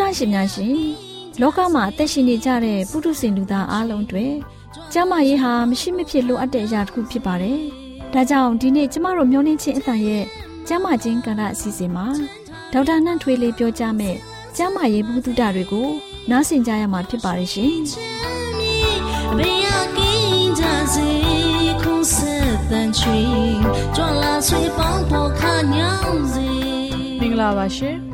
[0.00, 0.76] တော်တရှင်များရှင်
[1.40, 4.26] လောကမှာအသက်ရှင်နေကြတဲ့ပုထုဇဉ်လူသားအလုံးတွေ
[4.92, 7.58] ကျမ်းမာရေးဟာမရှိမဖြစ်လိုအပ်တဲ့အရာတစ်ခုဖြစ်ပါတယ်။
[8.12, 10.24] ဒါကြောင့်ဒီနေ့ကျမတို့မျှော်လင့်ခြင်းအသံရဲ့
[10.68, 12.06] ကျမ်းမာခြင်းကဏ္ဍအစီအစဉ်မှာ
[12.72, 14.16] ဒေါက်တာနှန့်ထွေးလေးပြောကြားမယ်
[14.56, 15.26] ကျမ်းမာရေးဘုဒ္ဓ
[15.56, 15.88] တွေကို
[16.30, 17.74] နားဆင်ကြရမှာဖြစ်ပါရဲ့ရှင်။
[27.20, 27.98] မင်္ဂလာပါရှင်။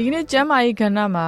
[0.00, 1.26] ဒီကနေ့ကျမ်းမာရေးကဏ္ဍမှာ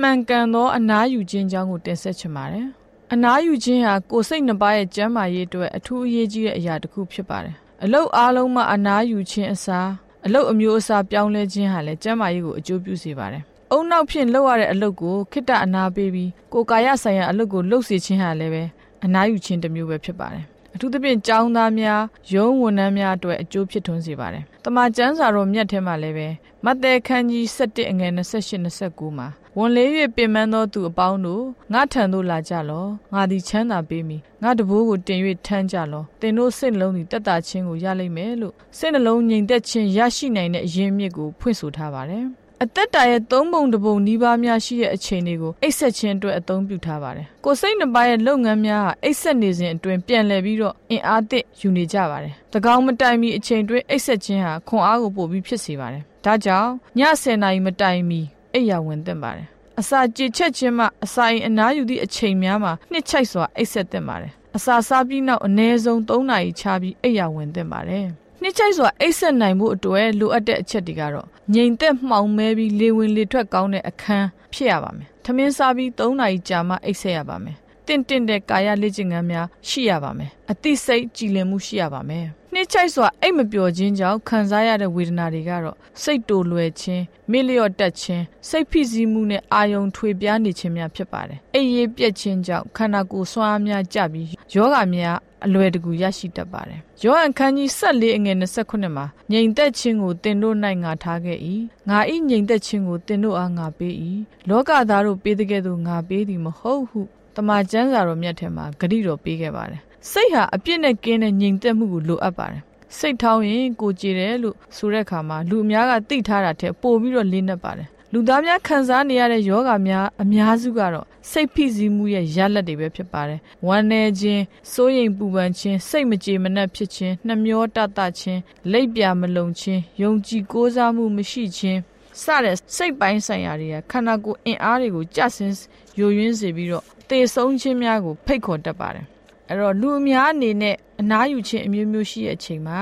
[0.00, 2.66] မှန်ကန်သောအနားယူခြင်းကြောင်းကိုတင်ဆက်ချင်ပါတယ်။
[3.12, 9.88] အနားယူခြင်းဟာကိုယ်စိတ်နှစ်ပါးရဲ့ကျန်းမာရေးအတွက်အထူးအရေးကြီးတဲ့အရာတစ်ခုဖြစ်ပါတယ်။အလုတ်အားလုံးမှာအနားယူခြင်းအစား
[10.26, 18.64] အလုတ်အမျိုးအစားပြောင်းလဲခြင်းဟာလည်းကျန်းမာရေးကိုအကျိုးပြုစေပါတယ်။အုံနောက်ဖြင့်လှုပ်ရတဲ့အလုတ်ကိုခိတ္တအနာပေးပြီးကိုယ်ကာယဆိုင်ရာအလုတ်ကိုလှုပ်စေခြင်းဟာလည်းပဲ
[19.04, 22.00] အနာယူခြင်းတစ်မျိုးပဲဖြစ်ပါတယ်။ အထူးသဖြင့်ကျောင်းသားများ
[22.32, 26.28] ရုံးဝန်ထမ်းများအတွက်အကျိုးဖြစ်ထွန်းစေပါတယ်။တမန်ကျမ်းစာတော်မြတ်ထဲမှာလည်းပဲ
[26.64, 29.28] မဿဲခန်းကြီး7အငယ်28 29မှာ
[29.58, 42.24] ဝန်လေး၍ပင်ပန်းသောသူအပေါင်းတို့ငါထံသို့လာကြလောငါသည်ချမ်းသာပေးမည်ငါတဘိုးကိုတင်၍ထမ်းကြလောသင်တို့စိတ်နှလုံးသည်တက်တာခြင်းကိုရလိမ့်မယ်လို့စိတ်နှလုံးငြိမ်သက်ခြင်းရရှိနိုင်တဲ့အရင်းမြစ်ကိုဖွင့်ဆိုထားပါတယ်
[42.64, 58.20] အသက်တာရဲ့သုံးပုံတစ်ပုံနီးပါးများရှိတဲ့အချိန်တွေကိုအိပ်ဆက်ခြင်းအတွက်အသုံးပြုထားပါတယ်။ကိုယ်စိတ်နှစ်ပါးရဲ့လုပ်ငန်းများဟာအိပ်ဆက်နေစဉ်အတွင်းပြန်လည်ပြီးတော့အင်အားသစ်ယူနေကြပါတယ်။တကောင်းမတိုင်မီအချိန်တွင်အိပ်ဆက်ခြင်းဟာခွန်အားကိုပို့ပြီးဖြစ်စေပါတယ်။ဒါကြောင့်ည10နာရီမတိုင်မီ
[58.54, 59.46] အိပ်ရဝင်သင့်ပါတယ်
[59.80, 68.06] အစာကြေချက်ခြင်းမှအစာရင်အနားယူသည့်အချိန်များမှာနှစ်ချိုက်စွာအိပ်ဆက်သင့်ပါတယ်အစာစားပြီးနောက်အနည်းဆုံး3နာရီခြားပြီးအိပ်ရဝင်သင့်ပါတယ်
[68.42, 77.56] နှစ်ချိုက်စွာအိပ်ဆက်နိုင်မှုအတွက်လိုအပ်တဲ့အချက်တွေကတော့ ငြိမ်သက်မှောင်မဲပြီးလေဝင်လေထွက်ကောင်းတဲ့အခန်းဖြစ်ရပါမယ်။ထမင်းစားပြီး3နာရီကြာမှအိပ်ဆက်ရပါမယ်။
[77.86, 101.38] တင့်တင့်တဲ့ကာယလေ့ကျင့်ခန်းများရှိရပါမယ်။အသိစိတ်ကြည်လင်မှုရှိရပါမယ်။နှိမ့်ချိုက်စွာအိတ်မပျော်ခြင်းကြောင့်ခံစားရတဲ့ဝေဒနာတွေကတော့စိတ်တိုလွယ်ခြင်းမေ့လျော့တတ်ခြင်းစိတ်ဖိစီးမှုနဲ့အာယုံထွေပြားနေခြင်းများဖြစ်ပါတယ်။အိပ်ရေးပြက်ခြင်းကြောင့်ခန္ဓာကိုယ်ဆွမ်းအားများကျပြီးယောဂများအလွယ်တကူရရှိတတ်ပါတယ်။ယောဟန်ခန်းကြီး14အငယ်29မှာငြိမ်သက်ခြင်းကိုတင်တို့၌ငါထားခဲ့၏။
[101.88, 103.94] ငါဤငြိမ်သက်ခြင်းကိုတင်တို့အားငါပေး၏။
[104.48, 107.02] လောကသားတို့ပေးတဲ့ကဲ့သို့ငါပေးသည်မဟုတ်ဟု
[107.36, 109.80] တမန်ကျမ်းစာတော်မြတ်ထဲမှာဂရုတော်ပေးခဲ့ပါတယ်
[110.10, 112.62] စိတ်ဟာအပြစ်နဲ့ကင်းတဲ့ငြိမ်သက်မှုကိုလိုအပ်ပါတယ်
[112.98, 124.42] စိတ်ထောင်းရင်ကိုကြည်တယ်လို့ဆိုတဲ့အခါမှာလူအများကသိထားတာထက်ပိုပြီးတော့လေးနက်ပါတယ်လူသားများခံစားနေရတဲ့ယောဂများအများစုကတော့စိတ်ဖိစီးမှုရဲ့ရလဒ်တွေပဲဖြစ်ပါတယ်။ဝမ်းနည်းခြင်း၊
[124.72, 128.40] စိုးရိမ်ပူပန်ခြင်း၊စိတ်မကြေမနက်ဖြစ်ခြင်း၊နှမျောတတခြင်း၊
[128.72, 131.78] လက်ပြမလုံခြင်း၊ယုံကြည်ကိုးစားမှုမရှိခြင်း
[132.20, 135.56] စတဲ့စိတ်ပိုင်းဆိုင်ရာတွေကခန္ဓာကိုယ်အင်အားတွေကိုကြဆင်း
[135.98, 139.06] ယိုယွင်းစေပြီးတော့သေဆုံးခြင်းများကိုဖိတ်ခေါ်တတ်ပါတယ်
[139.48, 142.80] အဲ့တော့လူအများအနေနဲ့အနားယူခြင်းအမျိုးမျိုးရှိတဲ့အချိန်မှာ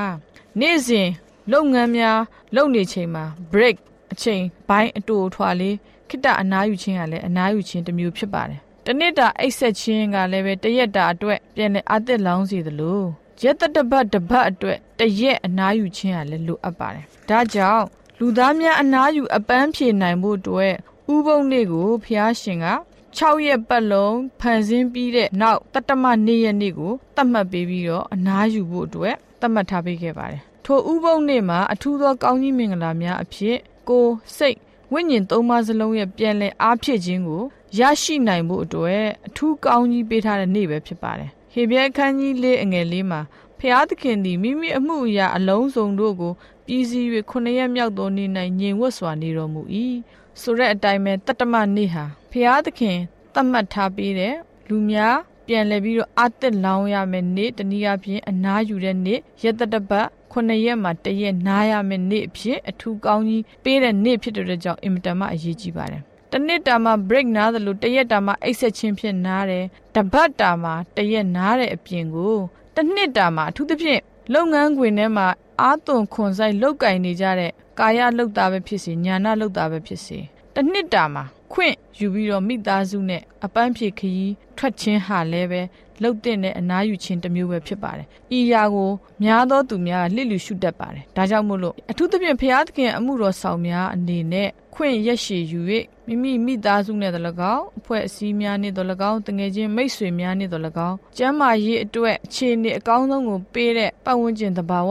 [0.60, 1.08] နေ့စဉ်
[1.52, 2.18] လုပ်ငန်းများ
[2.56, 3.76] လုပ်နေချိန်မှာ break
[4.12, 5.76] အချိန်ဘိုင်းအတူထွာလေး
[6.08, 13.00] ခိတအနားယူခြင်းကလည်းအနားယူခြင်းတစ်မျိုးဖြစ်ပါတယ်။တနေ့တာအိတ်ဆက်ခြင်းကလည်းပဲတရက်တာအတွက်ပြန်လဲအသက်လောင်းစီသလို
[13.42, 17.84] ရက်တတပတ်တပတ်အတွက်တရက်အနားယူခြင်းကလည်းလိုအပ်ပါတယ်။ဒါကြောင့်
[18.22, 20.74] လူသားများအနားယူအပန်းဖြေနိုင်ဖို့အတွက်
[21.14, 22.68] ဥပုံလေးကိုဖျားရှင်က
[23.16, 33.56] 6ရက်ပတ်လုံးဖန်ဆင်းပြီးတဲ့နောက်တတမနေ့ရက်နေ့ကိုသတ်မှတ်ပေးပြီးတော့အနားယူဖို့အတွက်သတ်မှတ်ထားပေးခဲ့ပါတယ်ထိုဥပုံနေ့မှာအထူးသောကောင်းကြီးမင်္ဂလာများအဖြစ်
[33.88, 34.06] ကို
[34.36, 34.58] စိတ်
[34.92, 37.42] ဝိညာဉ်သုံးပါးစလုံးရဲ့ပြန်လည်အားဖြစ်ခြင်းကို
[37.78, 43.20] ရရှိနိုင်ဖို့အတွက်အထူးကောင်းကြီးပေးထားတဲ့နေ့ပဲဖြစ်ပါတယ်ဟေဘရဲခန်းကြီးလေးအငယ်လေးမှာ
[43.60, 46.32] ဖျားသခင်သည်မိမိအမှုအရာအလုံးစုံတို့ကို
[46.72, 48.28] ပြည်စည်း၍ခုနှစ်ရက်မြောက်သောနေ့၌
[48.60, 49.62] ညင်ဝတ်စွာနေတော်မူ၏
[50.40, 52.98] ဆိုတဲ့အတိုင်းပဲတတ္တမနေ့ဟာဖျားသခင်
[53.34, 54.34] သတ်မှတ်ထားပြီးတဲ့
[54.68, 66.02] လူများပြန်လည်ပြီးတော့အသက်လောင်းရမယ်နေ့တနည်းအားဖြင့်အနားယူတဲ့နေ့ရက်တတပတ်ခုနှစ်ရက်မှာတရက်နားရမယ်နေ့အဖြစ်အထူးကောင်းကြီးပေးတဲ့နေ့ဖြစ်တဲ့ကြောင့်အင်မတန်မှအရေးကြီးပါတယ်
[66.32, 69.64] တနှစ်တာမှာ break နားသလိုတရက်တာမှာအိတ်ဆက်ချင်းဖြစ်နားတယ်
[69.94, 72.36] တပတ်တာမှာတရက်နားတဲ့အပြင်ကို
[72.76, 74.00] တနှစ်တာမှာအထူးသဖြင့်
[74.32, 75.26] လုပ်ငန်းခွင်ထဲမှာ
[75.60, 80.18] အာသွန်ခွန်ဆိုင်လောက်ကင်နေကြတဲ့ကာယလောက်တာပဲဖြစ်စေညာနာလောက်တာပဲဖြစ်စေ
[80.54, 85.60] တနှစ်တာမှာခွင့်ယူပြီးတော့မိသားစုနဲ့အပန်းဖြေခရီးထွက်ခြင်းဟာလည်းပဲ
[86.02, 88.06] လှုပ်တဲ့အနားယူခြင်းတစ်မျိုးပဲဖြစ်ပါတယ်။
[88.38, 88.90] ဤရာကို
[89.22, 95.60] များသောသူများလှစ်လူရှုတတ်ပါတယ်။ဒါကြောင့်မို့လို့အထူးသဖြင့်ဖျားသခင်အမှုတော်ဆောင်များအနေနဲ့ခွင့်ရက်ရှည်ယူ၍
[96.10, 104.90] မိမိမိသားစုနဲ့တလကောက်အဖွဲ့အစည်းများနဲ့တလကောက်တငယ်ချင်းမိတ်ဆွေများနဲ့တလကောက်ကျမ်းမာရေးအတွက်အခြေအနေအကောင်းဆုံးကိုပေးတဲ့ပတ်ဝန်းကျင်သဘာဝ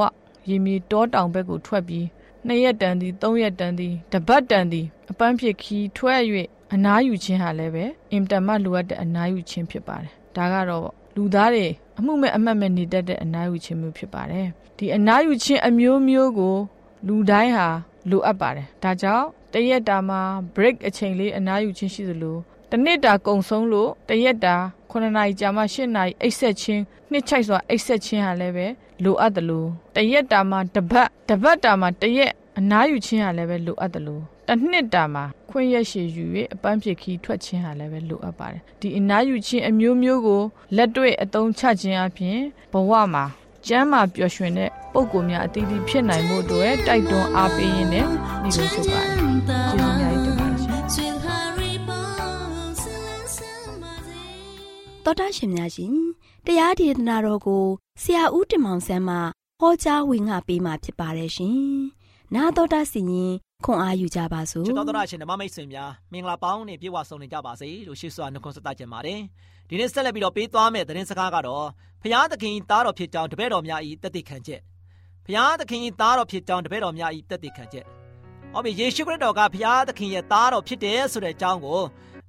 [0.49, 2.05] ရေမြေတောတောင်ဘက်ကိုထွက်ပြီး
[2.45, 6.21] နှစ်ရက်တန်သည်သုံးရက်တန်သည်တပတ်တန်သည်အပန်းဖြစ်ခီးထွက်၍
[6.73, 11.67] အနားယူခြင်းဟာလည်းပဲအင်တန်မှလိုအပ်တဲ့အနားယူခြင်းဖြစ်ပါတယ်ဒါကတော့လူသားတွေ
[11.97, 16.55] အမှုမဲ့အမှတ်မဲ့နေတတ်တဲ့အနားယူခြင်းမျိုးဖြစ်ပါတယ်ဒီအနားယူခြင်းအမျိုးမျိုးကို
[17.07, 17.67] လူတိုင်းဟာ
[18.09, 20.21] လိုအပ်ပါတယ်ဒါကြောင့် တရက်တာမှာ
[20.55, 22.37] break အချိန်လေးအနားယူခြင်းရှိသလို
[22.71, 24.55] တနေ့တာကုံဆုံးလို့တရက်တာ
[24.91, 26.81] 9နာရီကြာမှ10နာရီအိတ်ဆက်ခြင်း
[27.11, 28.67] နှစ်ချိုက်စွာအိတ်ဆက်ခြင်းဟာလည်းပဲ
[29.03, 40.41] လိုအပ်တယ်လို့တရက်တာမှာတပတ်တပတ်တာမှာတရက်အနားယူခြင်းဟာလည်းပဲလိုအပ်တယ်လို့တနှစ်တာမှာခွင့်ရရှိယူ၍အပန်းဖြေခီးထွက်ခြင်းဟာလည်းပဲလိုအပ်ပါတယ်ဒီအနားယူခြင်းအမျိုးမျိုးကို
[40.75, 42.37] လက်တွေ့အသုံးချခြင်းအပြင်
[42.71, 43.25] ဘဝမှာ
[43.69, 49.13] ကျမ်းမာပျော်ရွှင်တဲ့ပုံကိုယ်များအသီးသီးဖြစ်နိုင်မှုအတွက်တိုက်တွန်းအားပေးရင်းနဲ့ဒီလိုဆိုပါတယ်
[49.45, 50.55] ကျေးဇူးများတင်ပါတယ်
[50.95, 51.13] ရှင်
[55.05, 55.93] တော်တာရှင်များရှင်
[56.45, 57.65] တရားဒေသနာတော်ကို
[58.01, 59.15] ဆရာဦးတင်မောင်ဆန်းမှ
[59.61, 61.59] ဟောကြားဝင်ငါပေးมาဖြစ်ပါတယ်ရှင်
[62.35, 63.33] နာတော်တာစီရင်
[63.65, 69.19] ခွန်အားယူကြပါစို့ချစ်တော်တော်ရှင်ဓမ္မမိတ်ဆွေများမင်္ဂလာပေါင်းနဲ့ပြေဝဆုံနေကြပါစေလို့ရှိစွာနှုတ်ခွန်းဆက်သကြပါတယ်
[69.69, 71.67] ဒီနေ့ဆက်လက်ပြီးတော့ပေးသွားမယ့်သတင်းစကားကတော့
[72.01, 74.61] ဖျားသခင်သားတော်ဖြစ်ကြောင်းတပည့်တော်များဤတက်တည်ခံချက်
[75.25, 77.85] ဖျားသခင်သားတော်ဖြစ်ကြောင်းတပည့်တော်များဤတက်တည်ခံချက်
[78.53, 81.79] ဟောပြီယေရှုခရစ်တော်ကဖျားသခင်ရဲ့သားတော်ဖြစ်တယ်ဆိုတဲ့အကြောင်းကို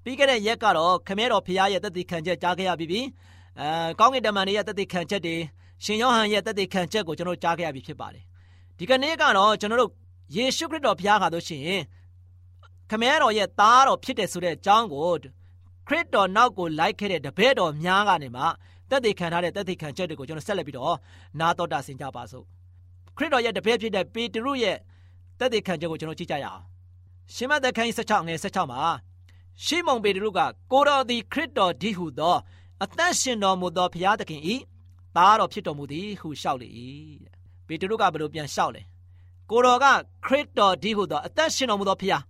[0.05, 3.01] ပြီးခဲ့တဲ့ရက်ကတော့ခမဲတော်ဖျားရဲ့တက်တည်ခံချက်ကြားခဲ့ရပြီးပြီ
[3.61, 3.69] အဲ
[4.01, 5.37] ကောင်းကင်တမန်တွေရဲ့တက်တည်ခံချက်တွေ
[5.85, 8.25] ရှင်ယောဟန်ရဲ့တက်တည်ခံချက်ကိုကျွန်တော်ကြားခဲ့ရပြီဖြစ်ပါတယ်
[8.79, 9.93] ဒီကနေ့ကတော့ကျွန်တော်တို့
[10.37, 11.81] ယေရှုခရစ်တော်ဘုရားကဆိုရှင်
[12.91, 15.11] ခမည်းတော်ရဲ့သားတော်ဖြစ်တယ်ဆိုတဲ့အကြောင်းကို
[15.89, 18.45] ခရစ်တော်နောက်ကိုလိုက်ခဲ့တဲ့တပည့်တော်များကနေမှ
[18.91, 20.97] တက်သေးခံထားတဲ့တက်သေးခံချက်တွေကိုကျွန်တော်ဆက်လက်ပြီးတော့
[21.41, 22.45] နာတော်တာဆင်ကြပါစို့
[23.17, 24.77] ခရစ်တော်ရဲ့တပည့်ဖြစ်တဲ့ပေတရုရဲ့
[25.39, 26.63] တက်သေးခံချက်ကိုကျွန်တော်ကြည့်ကြရအောင်
[27.35, 28.83] ရှမသက်ခန်း16ငယ်16မှာ
[29.65, 30.41] ရှေးမုန်ပေတရုက
[30.73, 32.37] ကိုတော်သည်ခရစ်တော်ဒီဟုသော
[32.85, 34.57] အသက်ရှင်တော်မူသောဘုရားသခင်ဤ
[35.17, 36.69] သားတော်ဖြစ်တော်မူသည်ဟုလျှောက်လေ၏
[37.67, 38.83] ပေတရုကဘယ်လိုပြန်လျှောက်လဲ
[39.51, 39.87] ကိုတော်က
[40.27, 42.23] ခရစ်တော်ဒီဟုသောအသက်ရှင်တော်မူသောဖခင်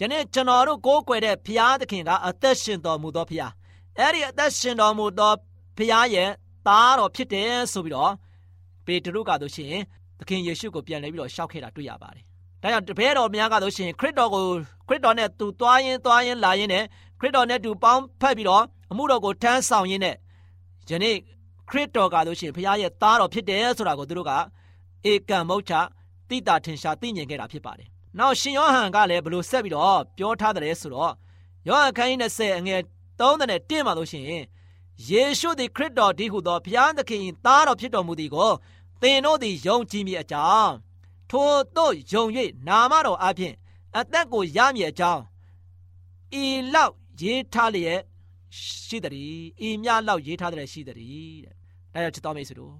[0.00, 3.52] ယနေ့ကျွန်တော်တို့ကိုးကွယ်တဲ့ဖခင်သခင်ကအသက်ရှင်တော်မူသောဖခင်
[3.98, 5.32] အဲ့ဒီအသက်ရှင်တော်မူသော
[5.76, 6.30] ဖခင်ရဲ့
[6.66, 8.12] သားတော်ဖြစ်တယ်ဆိုပြီးတော့
[8.86, 9.74] ပေတရုကတို့ရှင်
[10.18, 12.24] သခင်ယေရှုကိုပြန်လဲပြီးတော့ရှောက်ခဲ့တာတွေ့ရပါတယ်။
[12.62, 14.44] ဒါကြောင့်တပည့်တော်များကတို့ရှင်ခရစ်တော်ကို
[14.88, 16.84] ခရစ်တော်နဲ့သူသွားရင်သွားရင်လာရင်နဲ့
[17.20, 20.16] ခရစ်တော်နဲ့သူပေါင်းဖက်ပြီးတော့အမှုတော်ကိုထမ်းဆောင်ရင်းနဲ့
[20.90, 21.16] ယနေ့
[21.70, 24.32] ခရစ်တော်ကတို့ရှင်ဖခင်ရဲ့သားတော်ဖြစ်တယ်ဆိုတာကိုသူတို့က
[25.10, 25.72] ဧကံမုတ်ချ
[26.28, 31.12] တိတာထင်ရှားသိမြင်ခဲ့တာဖြစ်ပါတယ်။ နောက်ရှင်ယောဟန်ကလည်းဘလို့ဆက်ပြီးတော့ပြောထားတယ်ဆိုတော့
[31.68, 32.80] ယောဟန်ခန်းကြီး20အငယ်
[33.18, 34.44] 3နဲ့1မှာလို့ရှိရင်
[35.08, 38.50] ယေရှုသည်ခရစ်တော်ဒီဟုသောဘုရားသခင်သားတော်ဖြစ်တော်မူသည်ကို
[39.02, 40.74] သင်တို့သည်ယုံကြည်မိအကြောင်း
[41.30, 42.24] ထိုတို့ယုံ၍
[42.68, 43.54] နာမတော်အဖျင်
[43.96, 45.22] အသက်ကိုရမည်အကြောင်း
[46.42, 48.00] ဤလောက်ရေးထားလျက်
[48.86, 49.34] ရှိသည်
[49.66, 50.96] ဤမြလောက်ရေးထားတဲ့ရှိသည်
[51.94, 52.74] တဲ့ဒါကြောင့်ချစ်တော်မိတ်ဆွေတို့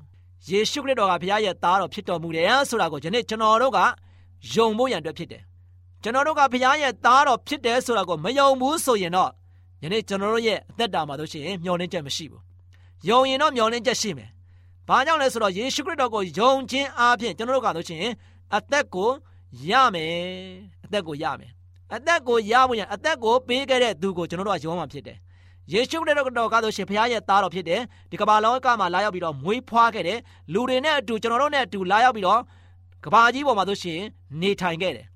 [0.49, 3.79] ယေရှုခရစ်တော်ကဘုရားရဲ့သားတော်ဖြစ်တော်မူတယ်ဆိုတာကိုယနေ့ကျွန်တော်တို့က
[4.53, 5.43] ယုံဖို့ရန်အတွက်ဖြစ်တယ်
[6.03, 9.31] ကျွန်တော်တို့ကဘုရားရဲ့သားတော်ဖြစ်တယ်ဆိုတာကိုမယုံဘူးဆိုရင်တော့
[9.83, 12.43] ယနေ့ကျွန်တော်တို့ရဲ့အသက်တာမှာတို့ရှိရင်မျှော်လင့်ချက်မရှိဘူး
[13.09, 14.31] ယုံရင်တော့မျှော်လင့်ချက်ရှိမယ်
[14.89, 18.13] ဘာကြောင့်လဲဆိုတော့ယေရှုခရစ်တော်ကိုယုံခြင်းအပြင်ကျွန်တော်တို့ကတို့ရှိရင်
[18.57, 19.11] အသက်ကို
[19.71, 20.15] ရမယ်
[20.85, 21.51] အသက်ကိုရမယ်
[21.95, 25.19] အသက်ကိုရဖို့ရန်အသက်ကိုပေးခဲ့တဲ့သူကိုကျွန်တော်တို့ကယုံမှဖြစ်တယ်
[25.73, 27.81] ယေရှုခရစ်တော်ကဆိုရှင်ဘုရားရဲ့သားတော်ဖြစ်တယ်
[28.11, 30.19] ဒီကမ္ဘာလောကမှာလာရောက်ပြီးတော့မွေးဖွားခဲ့တယ်
[30.53, 32.41] လူတွေနဲ့အတူကျွန်တော်တို့နဲ့အတူလာရောက်ပြီးတော့
[33.05, 34.01] ကမ္ဘာကြီးပေါ်မှာဆိုရှင်
[34.41, 35.07] နေထိုင်ခဲ့တယ်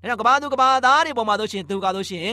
[0.00, 2.28] ဒါကြောင့်ကမ္ဘာသူကမ္ဘာသားတွေပေါ်မှာဆိုရှင်သူကဆိုရှင်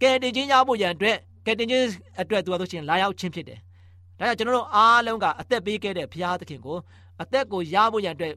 [0.00, 1.16] ခကယ်တင်ခြင်းရဖို့ရန်အတွက်
[1.46, 1.84] ကယ်တင်ခြင်း
[2.20, 3.58] အတွက်သူကဆိုရှင်လာရောက်ခြင်းဖြစ်တယ်။
[4.18, 6.76] ဒါကြောင့်ကျွန်တော်တို့အားလုံးကအသက်ပေးခဲ့တဲ့ဘုရားသခင်ကို
[7.22, 8.34] အသက်ကိုရဖို့ရန်အတွက်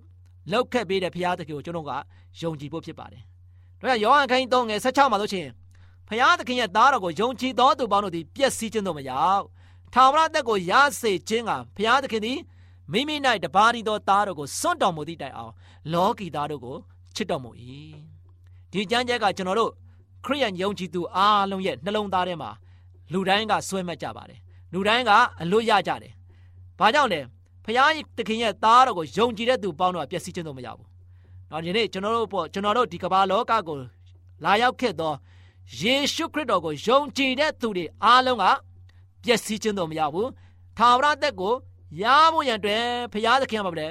[0.51, 1.91] လောက်ခက်ပေးတဲ့ဘုရားသခင်ကိုကျွန်တော်က
[2.41, 3.21] ယုံကြည်ဖို့ဖြစ်ပါတယ်။
[3.79, 5.47] ဒါကြောင့်ယောဟန်ခန်းကြီး3ငယ်16မှာဆိုရှင်
[6.07, 9.43] ဘုရားသခင်ရဲ့သားတော်ကိုယုံကြည်တော်သူပေါင်းတို့သည်ပျက်စီးခြင်းတို့မရောက်။
[9.93, 12.37] ထာဝရအသက်ကိုရစေခြင်းကဘုရားသခင်သည်
[12.91, 15.53] မိမိ၌တပါးရီသောသားတော်ကိုစွန့်တော်မူသည့်တိုင်အောင်
[15.93, 16.77] လောကီသားတို့ကို
[17.15, 17.49] ချစ်တော်မူ၏
[18.71, 19.71] ဒီကြမ်းကြက်ကကျွန်တော်တို့
[20.25, 22.49] ခရိယန်ယုံကြည်သူအားလုံးရဲ့နှလုံးသားထဲမှာ
[23.11, 24.39] လူတိုင်းကဆွဲမှတ်ကြပါတယ်
[24.73, 26.13] လူတိုင်းကအလို့ရကြတယ်
[26.79, 27.19] ဘာကြောင့်လဲ
[27.65, 30.87] ဖခင်တခင်ရဲ့သားတော်ကိုယုံကြည်တဲ့သူပေါင်းတော့ပျက်စီးခြင်းတော့မရဘူး။
[31.51, 33.77] နော်ဒီနေ့ကျွန်တော်တို့ပေါ့ကျွန်တော်တို့ဒီကမ္ဘာလောကကို
[34.43, 35.13] လာရောက်ခဲ့သော
[35.79, 38.45] ယေရှုခရစ်တော်ကိုယုံကြည်တဲ့သူတွေအားလုံးက
[39.23, 40.27] ပျက်စီးခြင်းတော့မရဘူး။
[40.77, 41.53] သာဝရသက်ကို
[41.99, 42.83] ရဖို့ရန်အတွက်
[43.13, 43.87] ဖခင်သခင်ကပါပဲ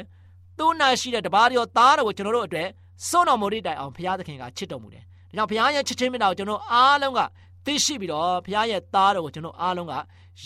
[0.59, 2.69] သူ့နာရှိတဲ့တပါးတော်သားတော်ကိုကျွန်တော်တို့အတွက်
[3.09, 7.21] စွန့်တော်မူတဲ့တိုင်အောင်ဖခင်သခင်ကချစ်တော်မူတယ်။ဒါကြောင့်ဖခင်ရဲ့ချစ်ချင်းမြတ်တာကိုကျွန်တော်အားလုံးက
[7.66, 9.95] သိရှိပြီးတော့ဖခင်ရဲ့သားတော်ကိုကျွန်တော်အားလုံးက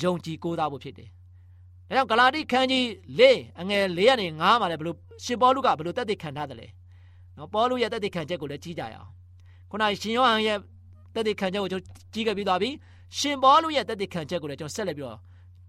[0.02, 1.08] ယုံကြည်ကိုးစားဖို့ဖြစ်တယ်။
[1.88, 2.84] ဒါကြောင့်ဂလာတိခန်းကြီး
[3.18, 3.22] ၄
[3.60, 6.66] အငယ်၄ကနေ9မှာလည်းဘလို့ရှင်ပေါလုကဘလို့တက်တဲ့ခံထားတယ်လေ။
[7.36, 9.08] နော်ပေါလုရဲ့တက်တဲ့ခံချက်ကိုလည်းကြီးကြရအောင်။
[9.70, 10.58] ခုနရှင်ယောဟန်ရဲ့
[11.14, 12.70] တက်တဲ့ခံချက်ကိုကျွန်တော်ကြီးခဲ့ပြီးသွားပြီ။
[13.18, 15.18] ရှင်ပေါလုရဲ့တက်တဲ့ခံချက်ကိုလည်းကျွန်တော်ဆက်လက်ပြီးတော့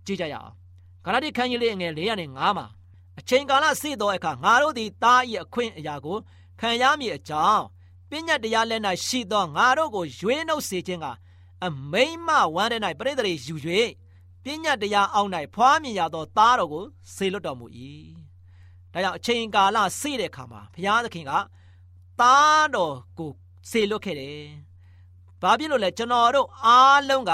[0.05, 0.51] ကြီးကြရအောင်။
[1.05, 2.65] ဂလာတိခန်းကြီး၄အငယ်၄ကနေ9မှာ
[3.19, 6.17] အချိန်ကာလစေ့သောအခါငါတို့သည်တား၏အခွင့်အရာကို
[6.59, 7.63] ခံရမည်အကြောင်း
[8.09, 11.05] ပညာတရားလက်၌ရှိသောငါတို့ကိုရွေးနှုတ်စေခြင်းက
[11.65, 13.55] အမိမ့်မဝမ်းတဲ့၌ပြိတ္တိယူ၍
[14.43, 16.83] ပညာတရားအောက်၌ဖွားမြင်ရသောသားတော်ကို
[17.15, 17.67] ဆေလွတ်တော်မူ၏
[18.93, 21.31] ဒါကြောင့်အချိန်ကာလစေ့တဲ့အခါမှာဘုရားသခင်က
[22.19, 23.31] သားတော်ကို
[23.69, 24.45] ဆေလွတ်ခဲ့တယ်
[25.41, 27.31] ဘာဖြစ်လို့လဲကျွန်တော်တို့အားလုံးက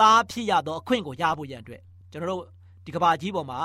[0.00, 2.44] သားဖြစ်ရသောအခွင့်ကိုရဖို့ရန်အတွက်ကျွန်တော်တို့
[2.90, 3.60] ဒီကဘာကြီးပေါ်မှာ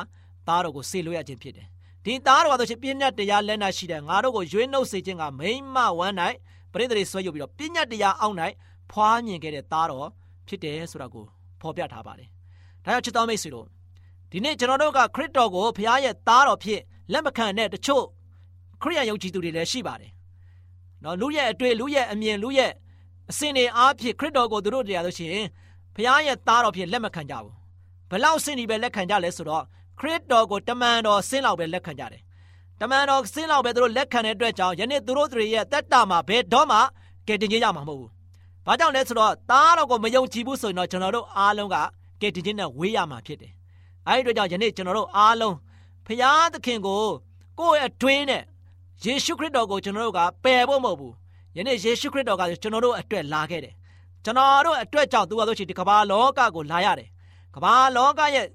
[0.47, 1.67] သားတော်ကိုဆေလွတ်ရခြင်းဖြစ်တယ်
[2.05, 6.15] ဒီသားတော်ကဆိုရှင်ပြည့်ညတ်တရားလက်နက်ရှိတယ်ငါတို့ကိုရွေးနှုတ်စေခြင်းကမိမ့်မဝမ်း၌
[6.73, 8.35] ပရိသေတွေဆွဲယူပြီးတော့ပြည့်ညတ်တရားအောက်၌
[8.91, 10.07] ဖွားမြင်ခဲ့တဲ့သားတော်
[10.47, 11.25] ဖြစ်တယ်ဆိုတာကို
[11.61, 12.29] ဖော်ပြထားပါတယ်
[12.83, 13.65] ဒါကြောင့်ချစ်တော်မိတ်ဆွေတို့
[14.31, 18.03] ဒီနေ့ကျွန်တော်တို့ကခရစ်တော်ကိုဘုရားရဲ့သားတော်ဖြစ်လက်မခံတဲ့တချို့
[18.81, 20.11] ခရိယန်ယုံကြည်သူတွေလည်းရှိပါတယ်
[21.03, 22.71] နော်လူရဲ့အတွေ့လူရဲ့အမြင်လူရဲ့
[23.31, 25.45] အစဉ်တွေအားဖြင့်ခရစ်တော်ကိုသူတို့တရားလို့ရှိရင်
[25.95, 27.64] ဘုရားရဲ့သားတော်ဖြစ်လက်မခံကြဘူး
[28.09, 29.63] ဘလောက်စင်ဒီပဲလက်ခံကြလဲဆိုတော့
[29.99, 32.21] ခရစ်တော်ကိုတမန်တော်ဆင်းလောက်ပဲလက်ခံကြတယ်
[32.81, 36.77] တမန်တော်ဆင်းလောက်ပဲသူတို့လက်ခံတဲ့အတွက်ကြောင့်ယနေ့သူတို့တွေရဲ့တက်တာမှာဘယ်တော့မှ
[37.27, 38.11] ကယ်တင်ခြင်းရမှာမဟုတ်ဘူး
[38.65, 41.75] ဘာကြောင့်လဲဆိုတော့သားတော်ကိုမယုံကြည်ဘူးဆိုရင်တော့ကျွန်တော်တို့အားလုံးက
[42.21, 43.51] ကယ်တင်ခြင်းနဲ့ဝေးရမှာဖြစ်တယ်
[44.07, 45.55] အဲဒီအတွက်ကြောင့်ယနေ့ကျွန်တော်တို့အားလုံး
[46.05, 47.03] ဖျားသခင်ကို
[47.59, 48.43] ကိုယ့်ရဲ့အတွင်းနဲ့
[49.03, 51.13] ယေရှုခရစ်တော်ကိုကျွန်တော်တို့ကပယ်ဖို့မဟုတ်ဘူး
[51.57, 53.73] ယနေ့ယေရှုခရစ်တော်ကကျွန်တော်တို့အတွက်လာခဲ့တယ်
[54.25, 57.09] ကျွန်တော်တို့အတွက်ကြောင့်သူကဆိုချင်ဒီကမ္ဘာလောကကိုလာရတယ်
[57.55, 58.47] ကမ္ဘာလောကရဲ့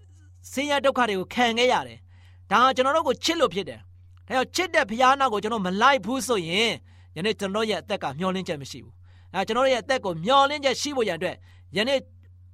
[0.52, 1.98] ဆင်းရဲဒုက္ခတွေကိုခံခဲ့ရတယ်။
[2.50, 3.80] ဒါကကျွန်တော်တို့ကိုချစ်လို့ဖြစ်တယ်။
[4.28, 6.70] ဒါကြောင့်ချစ်တဲ့ဘုရားနာကိုကျွန်တော်မလိုက်ဘူးဆိုရင်
[7.16, 8.94] ယနေ့ကျွန်တော်ရဲ့အသက်ကမျောလင်းချက်မရှိဘူး။
[9.34, 11.36] အဲကျွန်တော်ရဲ့အသက်ကိုမျောလင်းချက်ရှိဖို့ရန်အတွက်
[11.76, 11.98] ယနေ့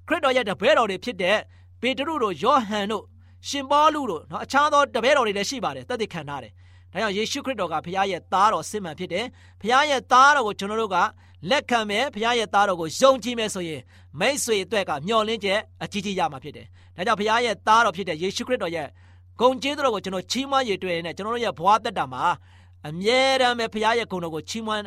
[0.08, 1.38] ခရစ်တော်ရဲ့တပည့်တော်တွေဖြစ်တဲ့
[1.80, 3.04] ပေတရုတို့ယောဟန်တို့
[3.48, 6.52] ရှင်ပေါလုတို့နော်အခြားသောတပည့်တော်တွေလည်းရှိပါတယ်တက်တည်ခံထားတယ်။
[6.92, 9.24] ဒါကြောင့်ယေရှုခရစ်တော်ကဘုရားရဲ့သားတော်စစ်မှန်ဖြစ်တယ်။
[9.60, 10.96] ဘုရားရဲ့သားတော်ကိုကျွန်တော်တို့က
[11.50, 13.80] လက်ခံမယ်ဘုရားရဲ့သားတော်ကိုယုံကြည်မယ်ဆိုရင်
[14.20, 18.88] မိတ်ဆွေအတွက်ကမျောလင်းချက်အကြီးကြီးရမှာဖြစ်တယ်။ဒါကြောင့်ဘုရားရဲ့သားတော်ဖြစ်တဲ့ယေရှုခရစ်တော်ရဲ့
[19.40, 22.24] ဂုဏ်ကျေးဇူးတော်ကိုကျွန်တော်ချီးမွမ်းရတွေ့နေကျွန်တော်တို့ရဲ့ဘဝတက်တာမှာ
[22.88, 24.82] အမြဲတမ်းပဲဘုရားရဲ့ဂုဏ်တော်ကိုချီးမွမ်း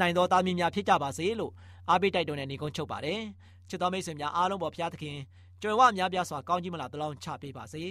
[0.00, 1.52] နိုင်သောသားမီးများဖြစ်ကြပါစေလို့
[1.90, 3.20] အားပေးတိုက်တွန်းနေနေကုန်းချုပ်ပါတယ်။
[3.68, 5.16] ချစ်တော်မိတ်ဆွေများအားလုံးပေါ်ဘုရားသခင်
[5.62, 7.84] ကြွယ်ဝများပြားစွာကောင်းကြီးမလားတလောင်းချပေးပါစေ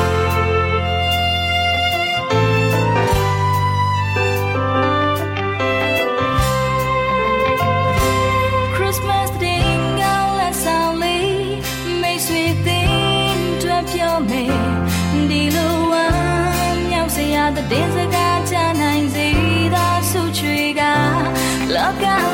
[17.70, 19.28] ။တင်းစကားချနိုင်စေ
[19.74, 20.80] သာဆုချွေက
[21.74, 22.33] လောက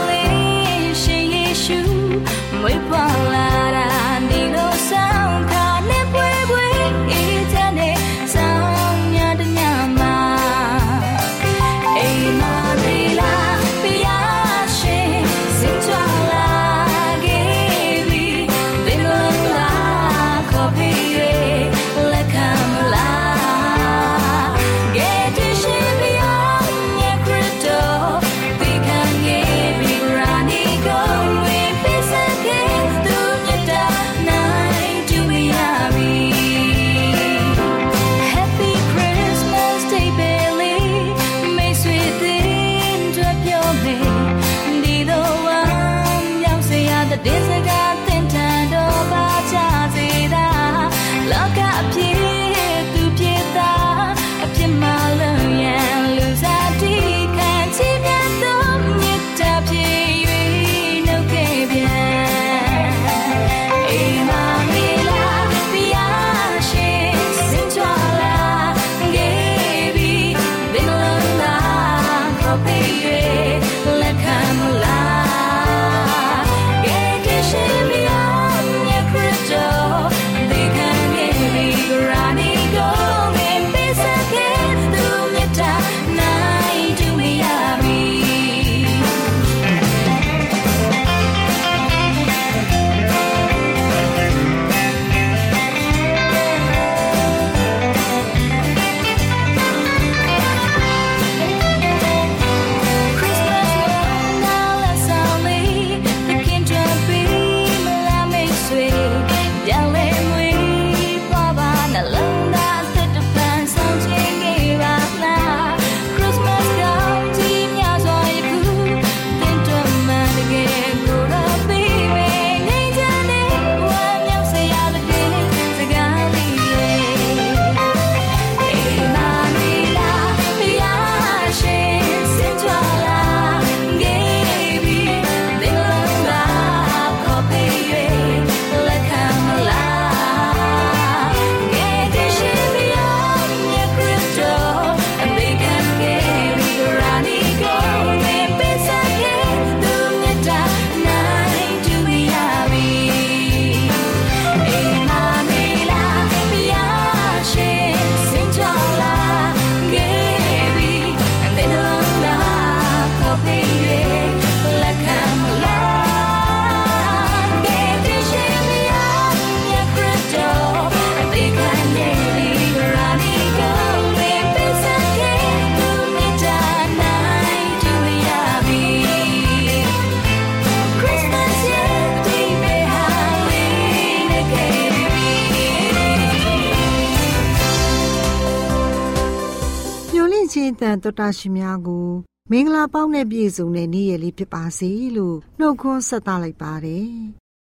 [190.90, 192.08] ရှင်တန်တော်တာရှင်များကို
[192.50, 197.10] မင်္ဂလာပေါင်းနဲ့ပြည့်စုံတဲ့နေ့ရက်လေးဖြစ်ပါစေလို့နှုတ်ခွန်းဆက်သလိုက်ပါတယ်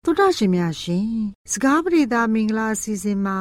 [0.04, 1.08] တော်တာရှင်များရှင်
[1.50, 3.38] စကားပရိသမင်္ဂလာအစီအစဉ်မှာ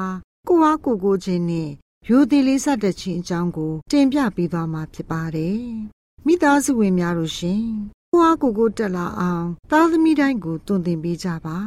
[0.48, 1.70] ကိုဝါကိုကိုချင်းနဲ့
[2.10, 5.62] ရိုသေလေးဆက်တဲ့ချင်းအကြောင်းကို တင်ပြပေးသွားမှာဖြစ်ပါတယ်
[6.26, 7.64] မိသားစုဝင်များတို့ရှင်
[8.12, 11.60] ကိုဝါကိုကိုတက်လာအောင်သားသမီးတိုင်းကိုတွင်တင်ပေးကြပါ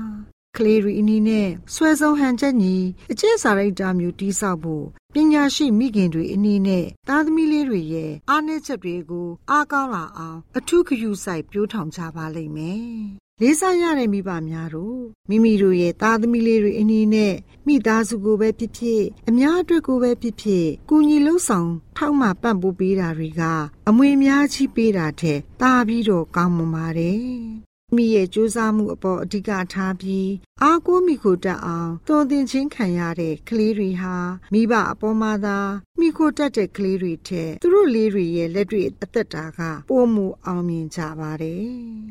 [0.56, 2.76] ကလေးရီအနီးနဲ့ဆွဲဆုံးဟန်ချက်ညီ
[3.10, 12.82] အကျင့်စာရိတ္တမျိုးတိဆောက်ဖို့ ပညာရှိမိခင်တွေအနည်းနဲ့သားသမီးလေးတွေရဲ့အားနည်းချက်တွေကိုအားကောင်းလာအောင်အထူးဂရုစိုက်ပြိုးထောင်ကြပါလိမ့်မယ်။
[13.40, 17.34] လေးစားရတဲ့မိဘများတို့မိမိတို့ရဲ့သားသမီးလေးတွေအနည်းနဲ့
[17.66, 23.42] မိသားစုကိုပဲဖြစ်ဖြစ်အများအတွက်ကိုပဲဖြစ်ဖြစ်ကူညီလှုပ်ဆောင်ထောက်မှပံ့ပိုးပေးတာတွေက
[23.88, 30.30] အမွေများကြီးပေးတာတဲ့တာပြီးတော့ကောင်းမွန်ပါတယ် မိရဲ့ကြိုးစားမှုအပေါ်အဓိကထားပြီး
[30.62, 34.14] အားကိုးမိခိုတက်အောင်တွင်တင်ချင်းခံရတဲ့ကလေးတွေဟာ
[34.52, 35.58] မိဘအပေါ်မှာသာ
[36.00, 41.68] မိခိုတက်တဲ့ကလေးတွေထက်သူတို့လေးတွေရဲ့လက်တွေအသက်တာကပိုမှုအောင်မြင်ကြပါတယ်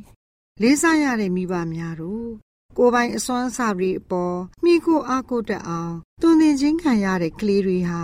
[0.61, 2.27] ။လေးစားရတဲ့မိဘများတို့
[2.77, 8.01] ကိုယ်ပိုင်အစွမ်းအစတွေအပေါ်မိခိုအားကိုတက်အောင်တွင်တင်ချင်းခံရတဲ့ကလေးတွေဟာ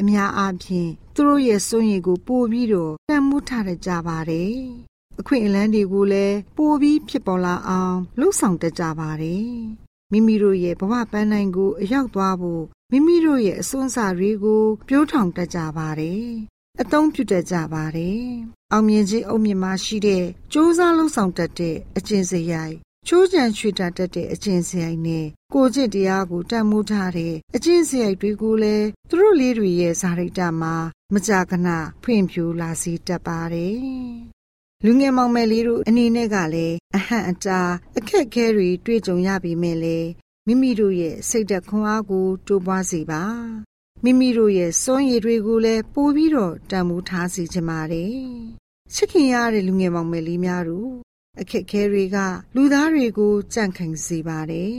[0.00, 4.58] အများအားဖြင့်သူတို့ရဲ့စွန့်ရည်ကိုပို့ပြီးတော့တန်မှုထားကြပါတယ်။
[5.20, 9.48] အခွင့်အလမ်းတွေကိုလည်းပိုပြီးဖြစ်ပေါ်လာအောင်လှုပ်ဆောင်တတ်ကြပါတယ်။
[10.12, 16.26] မိမိတို့ရဲ့ဘဝပန်းနိုင်ကိုအရောက်သွားဖို့မိမိတို့ရဲ့အစွမ်းစာတွေကိုပြိုးထောင်တတ်ကြပါတယ်။
[16.80, 18.22] အသုံးပြုတတ်ကြပါတယ်။
[18.72, 30.74] အောင်မြင်ခြင်းအုံမြင့်မရှိတဲ့စ조사လှုပ်ဆောင်တတ်တဲ့အကျင့်စရိုက်ချိုးချံချွေတာတတ်တဲ့အကျင့်စရိုက်နဲ့ကိုကျင့်တရားကိုတန်မိုးထားတဲ့အကျင့်စရိုက်တွေကိုလည်းသူတို့လေးတွေရဲ့ဇာရိတမှာ
[31.14, 31.68] မကြာခဏ
[32.02, 34.33] ဖွင့်ပြလာစီတတ်ပါတယ်
[34.86, 39.98] လူငယ်မောင်မယ်လေးတို့အနေနဲ့ကလည်းအဟန့်အတားအခက်ခဲတွေတွေ့ကြုံရပြီမဲ့လေ
[40.46, 43.22] မိမိတို့ရဲ့စိတ်သက်ခွန်အားကိုတိုးပွားစေပါ
[44.04, 48.14] မိမိတို့ရဲ့စွမ်းရည်တွေကိုလည်းပိုပြီးတော့တန်ဖိုးထားစေချင်ပါတယ်
[48.94, 50.90] ချစ်ခင်ရတဲ့လူငယ်မောင်မယ်လေးများတို့
[51.40, 52.16] အခက်ခဲတွေက
[52.56, 54.78] လူသားတွေကိုကြန့်ခိုင်စေပါတယ်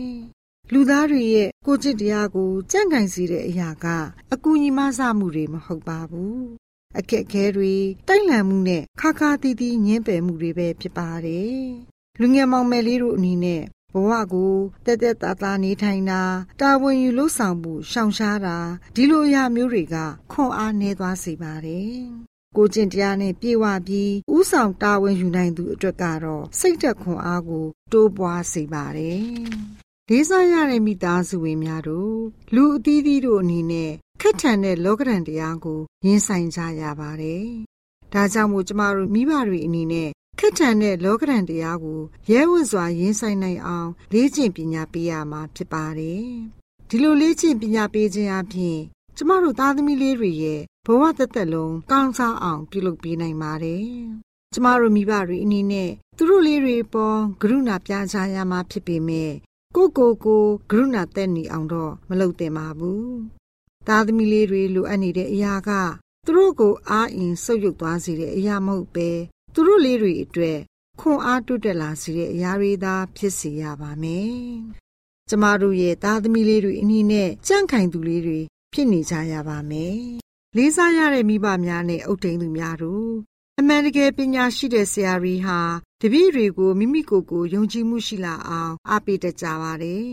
[0.74, 3.86] လူသားတွေရဲ့ကိုจิตတရားကိုကြန့်ခိုင်စေတဲ့အရာက
[4.34, 6.65] အကူညီမဆမှုတွေမဟုတ်ပါဘူး
[6.98, 7.74] အခက်ခဲတွေ
[8.08, 11.60] တိုက်လန့်မှုနဲ့ခါခါတီးတီးညင်းပယ်မှုတွေပဲဖြစ်ပါတယ်။
[12.20, 14.56] လူငယ်မောင်မယ်လေးတို့အနေနဲ့ဘဝကို
[14.86, 16.22] တက်တက်တာတာနေထိုင်တာ
[16.62, 18.58] တာဝန်ယူလို့ဆောင်မှုရှောင်ရှားတာ
[18.96, 19.96] ဒီလိုအရာမျိုးတွေက
[20.32, 21.96] ခွန်အားနည်းသွားစေပါတယ်။
[22.56, 29.24] ကိုကျင့်တရားနဲ့ပြေဝပြီးဥဆောင်တာဝန်ယူနိုင်သူအတွက်ကတော့စိတ်သက်ခွန်အားကို တိုးပွားစေပါတယ်။
[30.10, 32.18] လေးစားရတဲ့မိသားစုဝင်များတို့
[32.56, 37.46] လူအသီးသီးတို့အနေနဲ့ ခက်ထန်တဲ့လောကဓာတ်တရားကိုရင်ဆိုင်ကြရပါတယ်။
[38.14, 42.02] ဒါကြောင့်မို့ကျမတို့မိဘတွေအနေနဲ့ခက်ထန်တဲ့လောကဓာတ်တရားကို
[42.32, 46.28] ရဲဝံ့စွာရင်ဆိုင်နိုင်အောင်လေ့ကျင့်ပညာပေးရမှာဖြစ်ပါတယ်။
[46.90, 48.80] ဒီလိုလေ့ကျင့်ပညာပေးခြင်းအပြင်
[49.18, 53.86] ကျမတို့သားသမီးလေးတွေရဲ့ဘဝတသက်လုံးကောင်းစားအောင်ပြုလုပ်ပေးနိုင်ပါတယ်။
[54.54, 59.32] ကျမတို့မိဘတွေအနေနဲ့သူတို့လေးတွေပေါ်ကရုဏာပြချရမှာဖြစ်ပေမဲ့
[59.76, 63.35] ကိုကိုကိုကရုဏာတက်နေအောင်တော့မလုပ်သင့်ပါဘူး
[63.88, 65.70] သားသမီးလေးတွေလိုအပ်နေတဲ့အရာက
[66.26, 69.10] သူတို့ကိုအားအင်ဆုပ်ယုပ်သွားစေတဲ့အရာမဟုတ်ပဲ
[69.54, 70.60] သူတို့လေးတွေအတွက်
[71.00, 74.36] ခွန်အားတိုးတက်လာစေတဲ့အရာတွေသာဖြစ်စေရပါမယ်။
[75.30, 78.40] ကျမတို့ရဲ့သားသမီးလေးတွေအနည်းနဲ့ကြန့်ခိုင်သူလေးတွေ
[78.74, 79.98] ဖြစ်နေကြရပါမယ်။
[80.58, 83.12] လေးစားရတဲ့မိဘများနဲ့အုပ်ထိန်သူများတို့
[83.60, 85.60] အမှန်တကယ်ပညာရှိတဲ့ဆရာကြီးဟာ
[86.02, 90.10] တပည့်တွေကိုမိမိကိုယ်ကိုယုံကြည်မှုရှိလာအောင်အားပေးတတ်ကြပါတယ်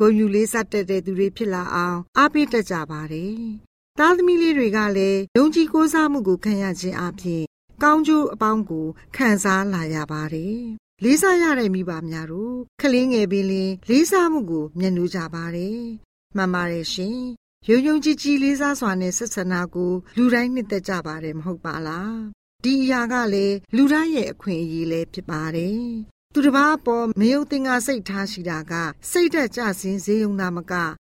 [0.00, 3.36] ဂုဏ်ယူလေးစားတတ်တဲ့သူတွေဖြစ်လာအောင်အားပေးတတ်ကြပါတယ်။
[3.98, 7.42] သားသမီးလေးတွေကလည်းယုံကြည်ကိုးစားမှုကိုခံရခြင်းအပြင်
[7.82, 8.86] ကောင်းကျိုးအပေါင်းကို
[9.16, 10.58] ခံစားလာရပါတယ်။
[11.04, 15.78] လေးစားရတဲ့မိဘများတို့ခလေးငယ်ပင်လင်လေးစားမှုကိုမျက်နှာကြပါတယ်။
[16.36, 17.18] မှန်ပါတယ်ရှင်။
[17.68, 22.14] ယုံယုံကြည်ကြည်လေးစားစွာနဲ့ဆက်ဆံတာကိုလူတိုင်းနှစ်သက်ကြပါတယ်မဟုတ်ပါလား။
[22.64, 25.84] ဒီအရာကလည်းလူတိုင်းရဲ့အခွင့်အရေးလည်းဖြစ်ပါတယ်
[26.34, 28.72] သူတစ်ပါးပေါ်မယုံသင်္ကာစိတ်ထားရှိတာက
[29.10, 30.72] စိတ်သက်ကြစင်ဈေးုံနာမက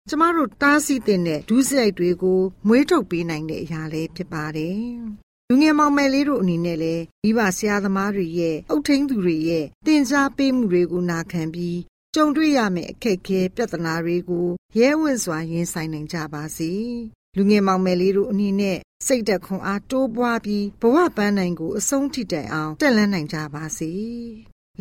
[0.09, 4.81] ကျမတို့တားဆီးတဲ့ဒုစရိုက်တွေကိုမွေးထုတ်ပေးနိုင်တဲ့အရာလေးဖြစ်ပါတယ်။
[5.49, 11.79] လူငယ်မောင်မယ်လေးတို့အနေနဲ့လည်းမိဘဆရာသမားတွေရဲ့အုတ်ထင်းသူတွေရဲ့တင် जा ပေးမှုတွေကိုနာခံပြီး
[12.15, 16.73] ကြုံတွေ့ရမယ့်အခက်အခဲပြဿနာတွေကိုရဲဝံ့စွာရင်ဆိုင်နိုင်ကြပါစေ။
[17.37, 23.93] လူငယ်မောင်မယ်လေးတို့အနေနဲ့စိတ်သက်ခွန်အားတိုးပွားပြီးဘဝပန်းနိုင်ကိုအဆုံးထိတိုင်အောင်တက်လှမ်းနိုင်ကြပါစေ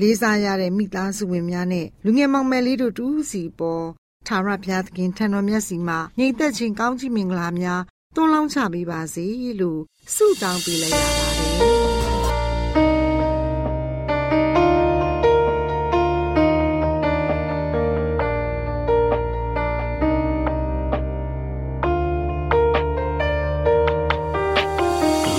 [0.02, 3.86] လေးစားရတဲ့မိသားစုဝင်များနဲ့လူငယ်မောင်မယ်လေးတို့တူးစီပေါ်
[4.28, 7.82] ထာဝရဘုရားသခင်ထံတော်မြတ်စီမှာညီသက်ချင်းကောင်းချီးမင်္ဂလာများ
[8.16, 9.26] တွန်းလောင်းချပေးပါစေ
[9.60, 9.82] လို့
[10.16, 12.70] ဆုတောင်းပေးလိုက်ရပါတယ်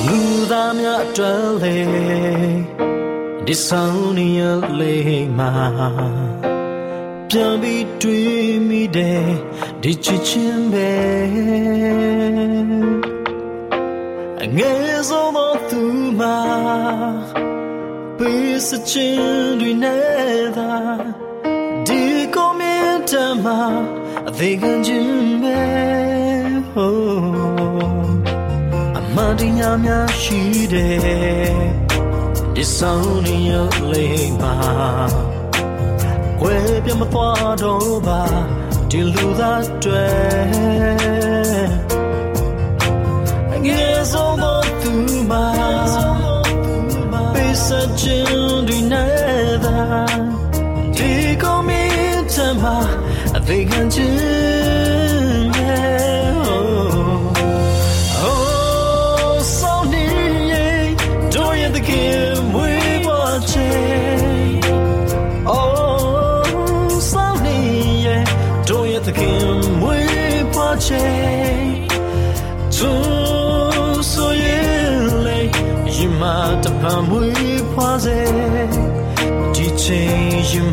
[0.07, 0.19] လူ
[0.51, 1.77] သားများအတွက်လေ
[3.47, 4.41] ဒီဆောင်နေရ
[4.81, 4.97] လေ
[5.39, 5.53] မှာ
[7.29, 9.29] ပြန်ပြီးတွေ့မိတယ်
[9.83, 10.93] ဒီချစ်ချင်းပဲ
[14.43, 15.83] အငယ်ဆုံးသောသူ
[16.19, 16.39] မှာ
[18.19, 19.21] ပေးစချင်
[19.61, 20.73] တွေနဲ့သာ
[21.87, 22.03] ဒီ
[22.35, 23.13] ကိုမြတ်တ
[23.45, 23.47] မ
[24.29, 25.61] အသေးခံခြင်းပဲ
[26.77, 26.89] oh
[28.99, 30.41] အမတရားများရှိ
[30.73, 31.80] တယ်
[32.61, 33.51] ဒီဆောင်နေရ
[33.91, 34.07] လေ
[34.41, 34.55] မှာ
[36.43, 38.23] ဝဲပြမသွားတော့ပါ
[38.91, 40.09] ဒီလူသားတွေ
[43.55, 44.93] အငယ်ဆုံးသောသူ
[45.31, 45.47] မှာ
[47.35, 47.69] ပေးစ
[48.01, 48.27] ချင်
[48.69, 49.79] ဒီနဲ့သာ
[50.97, 51.11] ဒီ
[51.43, 52.77] ကိုမြင်ချမ်းမှာ
[53.37, 54.50] အသေးခံခြင်း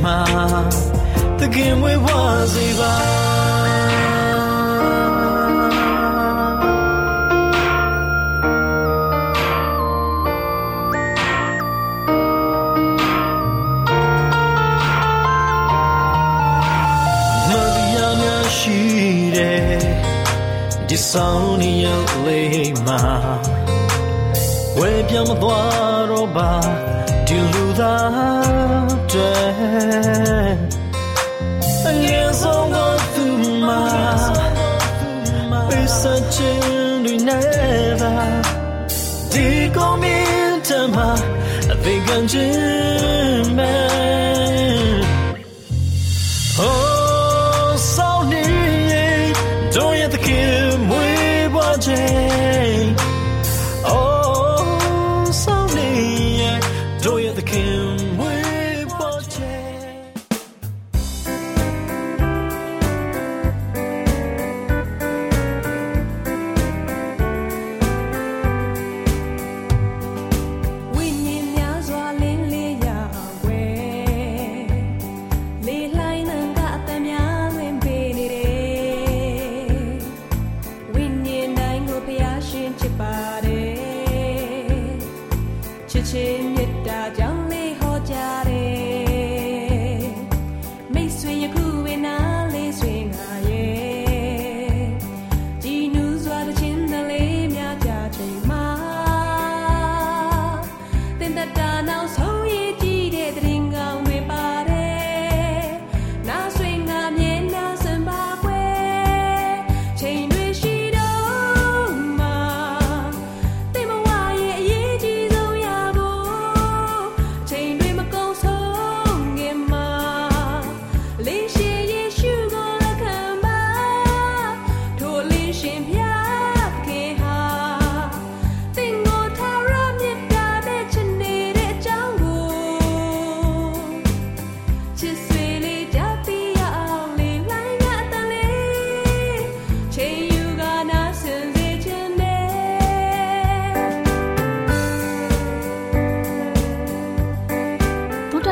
[0.07, 2.93] change you ma the game we was eva
[17.49, 18.79] မတရားများရှိ
[19.35, 19.79] တယ်
[20.87, 21.85] ဒီဆောင်နေရ
[22.25, 23.01] လေးမှာ
[24.77, 26.51] ဝဲပြမသွားတော့ပါ
[27.27, 28.66] ဒီလူသား
[29.17, 29.31] တွေ
[31.87, 32.75] အငယ်ဆုံးက
[33.13, 33.25] သူ
[33.67, 33.81] မှာ
[35.67, 36.03] ပေးစ
[36.33, 36.59] ချင်
[37.03, 38.13] တွေနဲ့သာ
[39.31, 40.97] ဒီကောမင်းတမ
[41.71, 43.96] အသေးခံခြင်းမဲ့